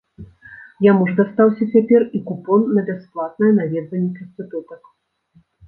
Яму 0.85 1.03
ж 1.09 1.13
дастаўся 1.19 1.67
цяпер 1.75 2.01
і 2.17 2.23
купон 2.31 2.61
на 2.79 2.87
бясплатнае 2.89 3.53
наведванне 3.61 4.11
прастытутак. 4.17 4.93